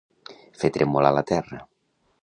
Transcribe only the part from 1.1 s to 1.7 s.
la terra.